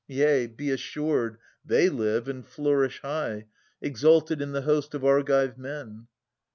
Yea, 0.07 0.47
be 0.47 0.71
assured, 0.71 1.37
they 1.63 1.87
live 1.87 2.27
and 2.27 2.47
flourish 2.47 3.01
high, 3.03 3.45
Exalted 3.83 4.41
in 4.41 4.51
the 4.51 4.63
host 4.63 4.95
of 4.95 5.05
Argive 5.05 5.59
men. 5.59 6.07